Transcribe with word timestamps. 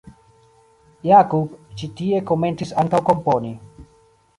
Jakub 1.09 1.53
ĉi 1.83 1.91
tie 2.01 2.25
komencis 2.33 2.77
ankaŭ 2.87 3.07
komponi. 3.13 3.59